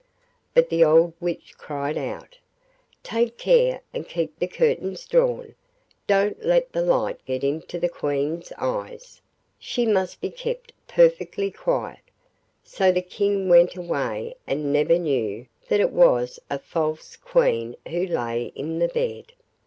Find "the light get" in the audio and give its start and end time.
6.71-7.43